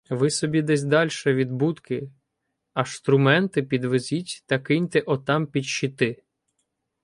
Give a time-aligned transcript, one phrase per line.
[0.09, 2.11] Ви собі десь дальше від будки,
[2.73, 6.23] а штрументи підвезіть та киньте отам під щити.